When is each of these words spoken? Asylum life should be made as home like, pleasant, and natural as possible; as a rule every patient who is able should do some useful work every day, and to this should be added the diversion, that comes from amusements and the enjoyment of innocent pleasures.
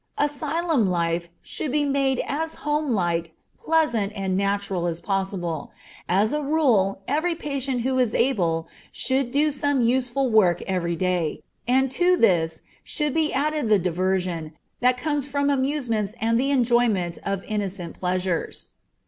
Asylum 0.17 0.87
life 0.89 1.29
should 1.43 1.71
be 1.71 1.83
made 1.85 2.23
as 2.25 2.55
home 2.65 2.89
like, 2.89 3.33
pleasant, 3.63 4.11
and 4.15 4.35
natural 4.35 4.87
as 4.87 4.99
possible; 4.99 5.71
as 6.09 6.33
a 6.33 6.41
rule 6.41 7.03
every 7.07 7.35
patient 7.35 7.81
who 7.81 7.99
is 7.99 8.15
able 8.15 8.67
should 8.91 9.29
do 9.29 9.51
some 9.51 9.83
useful 9.83 10.27
work 10.31 10.63
every 10.63 10.95
day, 10.95 11.43
and 11.67 11.91
to 11.91 12.17
this 12.17 12.63
should 12.83 13.13
be 13.13 13.31
added 13.31 13.69
the 13.69 13.77
diversion, 13.77 14.53
that 14.79 14.97
comes 14.97 15.27
from 15.27 15.51
amusements 15.51 16.15
and 16.19 16.39
the 16.39 16.49
enjoyment 16.49 17.19
of 17.23 17.43
innocent 17.47 17.99
pleasures. 17.99 18.69